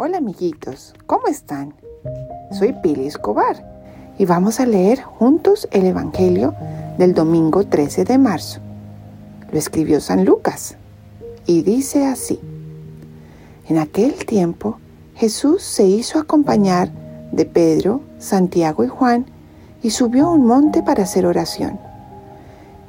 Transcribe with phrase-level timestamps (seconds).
[0.00, 1.74] Hola amiguitos, ¿cómo están?
[2.56, 3.82] Soy Pili Escobar
[4.16, 6.54] y vamos a leer juntos el Evangelio
[6.98, 8.60] del domingo 13 de marzo.
[9.50, 10.76] Lo escribió San Lucas
[11.46, 12.38] y dice así.
[13.68, 14.78] En aquel tiempo
[15.16, 16.92] Jesús se hizo acompañar
[17.32, 19.26] de Pedro, Santiago y Juan
[19.82, 21.76] y subió a un monte para hacer oración.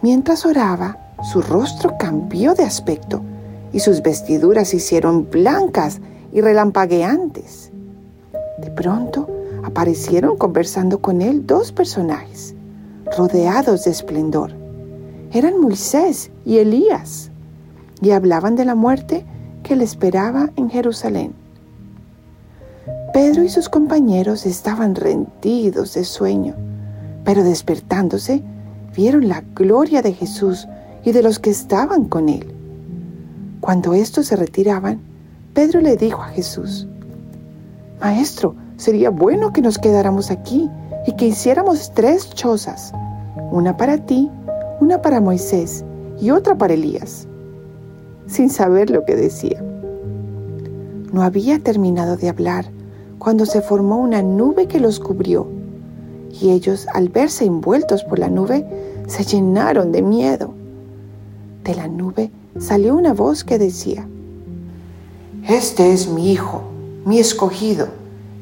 [0.03, 3.23] Mientras oraba, su rostro cambió de aspecto
[3.73, 6.01] y sus vestiduras se hicieron blancas
[6.31, 7.71] y relampagueantes.
[8.57, 9.27] De pronto
[9.63, 12.55] aparecieron conversando con él dos personajes,
[13.17, 14.51] rodeados de esplendor.
[15.31, 17.31] Eran Moisés y Elías,
[18.01, 19.25] y hablaban de la muerte
[19.63, 21.33] que le esperaba en Jerusalén.
[23.13, 26.55] Pedro y sus compañeros estaban rendidos de sueño,
[27.23, 28.43] pero despertándose,
[28.95, 30.67] vieron la gloria de Jesús
[31.03, 32.53] y de los que estaban con él.
[33.61, 35.01] Cuando estos se retiraban,
[35.59, 36.87] Pedro le dijo a Jesús,
[37.99, 40.69] Maestro, sería bueno que nos quedáramos aquí
[41.05, 42.93] y que hiciéramos tres chozas,
[43.51, 44.31] una para ti,
[44.79, 45.83] una para Moisés
[46.17, 47.27] y otra para Elías,
[48.25, 49.61] sin saber lo que decía.
[51.11, 52.71] No había terminado de hablar
[53.17, 55.45] cuando se formó una nube que los cubrió,
[56.39, 58.65] y ellos, al verse envueltos por la nube,
[59.07, 60.53] se llenaron de miedo.
[61.65, 64.07] De la nube salió una voz que decía,
[65.47, 66.63] este es mi Hijo,
[67.05, 67.87] mi escogido,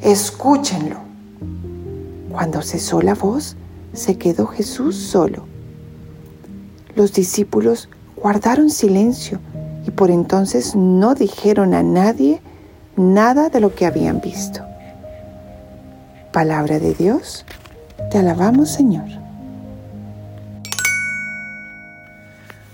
[0.01, 0.97] escúchenlo.
[2.31, 3.55] Cuando cesó la voz,
[3.93, 5.45] se quedó Jesús solo.
[6.95, 9.39] Los discípulos guardaron silencio
[9.85, 12.41] y por entonces no dijeron a nadie
[12.95, 14.61] nada de lo que habían visto.
[16.33, 17.45] Palabra de Dios,
[18.11, 19.07] te alabamos Señor.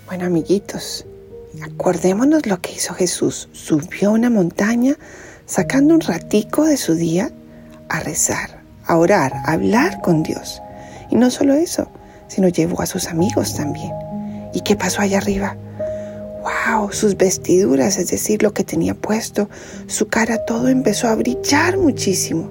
[0.06, 1.06] Bueno amiguitos,
[1.62, 3.48] Acordémonos lo que hizo Jesús.
[3.52, 4.96] Subió a una montaña
[5.46, 7.30] sacando un ratico de su día
[7.88, 10.60] a rezar, a orar, a hablar con Dios.
[11.10, 11.88] Y no solo eso,
[12.28, 13.92] sino llevó a sus amigos también.
[14.52, 15.56] ¿Y qué pasó allá arriba?
[16.42, 16.92] ¡Wow!
[16.92, 19.48] Sus vestiduras, es decir, lo que tenía puesto,
[19.86, 22.50] su cara, todo empezó a brillar muchísimo.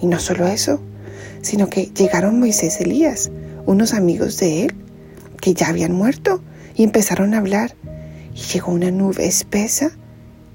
[0.00, 0.80] Y no solo eso,
[1.42, 3.30] sino que llegaron Moisés y Elías,
[3.66, 4.74] unos amigos de él,
[5.40, 6.42] que ya habían muerto,
[6.74, 7.74] y empezaron a hablar
[8.34, 9.90] y llegó una nube espesa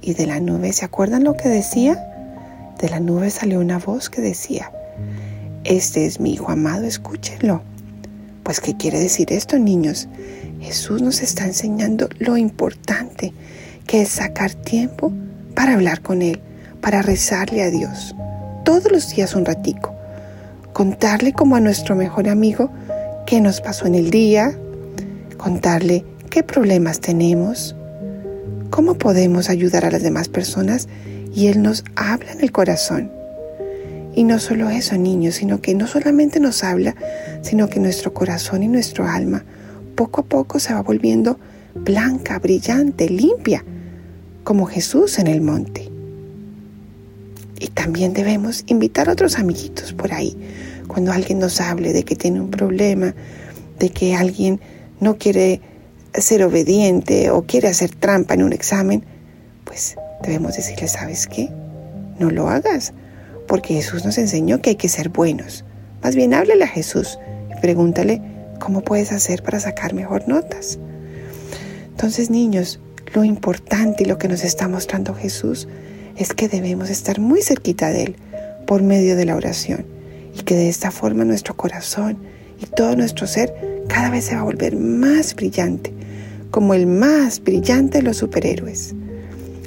[0.01, 2.03] y de la nube, ¿se acuerdan lo que decía?
[2.79, 4.71] De la nube salió una voz que decía,
[5.63, 7.63] este es mi Hijo amado, escúchenlo.
[8.43, 10.07] Pues, ¿qué quiere decir esto, niños?
[10.61, 13.33] Jesús nos está enseñando lo importante
[13.87, 15.11] que es sacar tiempo
[15.55, 16.39] para hablar con Él,
[16.81, 18.15] para rezarle a Dios.
[18.63, 19.95] Todos los días un ratico.
[20.73, 22.69] Contarle como a nuestro mejor amigo
[23.25, 24.55] qué nos pasó en el día,
[25.37, 27.77] contarle qué problemas tenemos,
[28.69, 30.89] cómo podemos ayudar a las demás personas
[31.33, 33.09] y Él nos habla en el corazón.
[34.13, 36.93] Y no solo eso, niños, sino que no solamente nos habla,
[37.41, 39.45] sino que nuestro corazón y nuestro alma
[39.95, 41.39] poco a poco se va volviendo
[41.73, 43.63] blanca, brillante, limpia,
[44.43, 45.89] como Jesús en el monte.
[47.61, 50.35] Y también debemos invitar a otros amiguitos por ahí,
[50.87, 53.15] cuando alguien nos hable de que tiene un problema,
[53.79, 54.59] de que alguien
[54.99, 55.61] no quiere
[56.21, 59.03] ser obediente o quiere hacer trampa en un examen,
[59.63, 61.49] pues debemos decirle, ¿sabes qué?
[62.19, 62.93] No lo hagas,
[63.47, 65.65] porque Jesús nos enseñó que hay que ser buenos.
[66.01, 67.19] Más bien háblele a Jesús
[67.51, 68.21] y pregúntale
[68.59, 70.79] cómo puedes hacer para sacar mejor notas.
[71.87, 72.79] Entonces, niños,
[73.13, 75.67] lo importante y lo que nos está mostrando Jesús
[76.17, 78.15] es que debemos estar muy cerquita de Él
[78.67, 79.85] por medio de la oración
[80.37, 82.17] y que de esta forma nuestro corazón
[82.61, 83.53] y todo nuestro ser
[83.87, 85.94] cada vez se va a volver más brillante
[86.55, 88.95] como el más brillante de los superhéroes.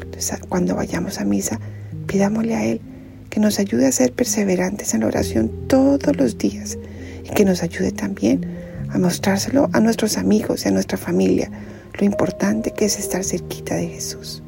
[0.00, 1.60] Entonces, cuando vayamos a misa,
[2.06, 2.80] pidámosle a Él
[3.28, 6.78] que nos ayude a ser perseverantes en la oración todos los días
[7.26, 8.46] y que nos ayude también
[8.88, 11.50] a mostrárselo a nuestros amigos y a nuestra familia,
[11.92, 14.42] lo importante que es estar cerquita de Jesús.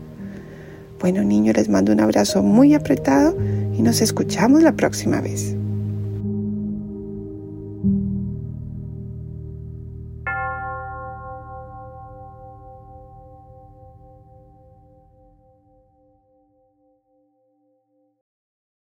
[0.98, 3.36] Bueno, niños, les mando un abrazo muy apretado
[3.76, 5.59] y nos escuchamos la próxima vez.